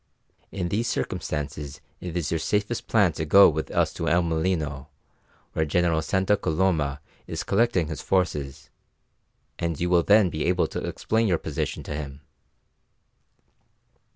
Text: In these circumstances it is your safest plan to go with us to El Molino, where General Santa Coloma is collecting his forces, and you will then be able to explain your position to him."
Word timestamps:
In 0.51 0.69
these 0.69 0.87
circumstances 0.87 1.79
it 1.99 2.17
is 2.17 2.31
your 2.31 2.39
safest 2.39 2.87
plan 2.87 3.11
to 3.13 3.23
go 3.23 3.47
with 3.47 3.69
us 3.69 3.93
to 3.93 4.09
El 4.09 4.23
Molino, 4.23 4.87
where 5.53 5.63
General 5.63 6.01
Santa 6.01 6.35
Coloma 6.35 6.99
is 7.27 7.43
collecting 7.43 7.87
his 7.87 8.01
forces, 8.01 8.71
and 9.59 9.79
you 9.79 9.91
will 9.91 10.01
then 10.01 10.31
be 10.31 10.45
able 10.45 10.65
to 10.69 10.83
explain 10.85 11.27
your 11.27 11.37
position 11.37 11.83
to 11.83 11.95
him." 11.95 12.21